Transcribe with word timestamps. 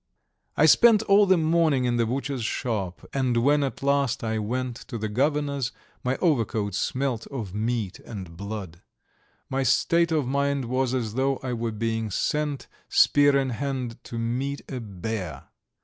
I 0.57 0.65
spent 0.65 1.03
all 1.03 1.27
the 1.27 1.37
morning 1.37 1.85
in 1.85 1.97
the 1.97 2.07
butcher's 2.07 2.43
shop, 2.43 3.07
and 3.13 3.37
when 3.37 3.63
at 3.63 3.83
last 3.83 4.23
I 4.23 4.39
went 4.39 4.77
to 4.87 4.97
the 4.97 5.07
Governor's, 5.07 5.71
my 6.03 6.17
overcoat 6.17 6.73
smelt 6.73 7.27
of 7.27 7.53
meat 7.53 7.99
and 7.99 8.35
blood. 8.35 8.81
My 9.47 9.61
state 9.61 10.11
of 10.11 10.25
mind 10.25 10.65
was 10.65 10.95
as 10.95 11.13
though 11.13 11.37
I 11.43 11.53
were 11.53 11.69
being 11.71 12.09
sent 12.09 12.65
spear 12.89 13.37
in 13.37 13.51
hand 13.51 14.03
to 14.05 14.17
meet 14.17 14.61
a 14.71 14.79
bear. 14.79 15.49